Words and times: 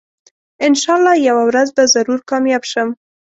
انشاالله 0.67 1.13
یوه 1.27 1.43
ورځ 1.49 1.67
به 1.75 1.83
ضرور 1.93 2.19
کامیاب 2.29 2.63
شم 2.71 2.89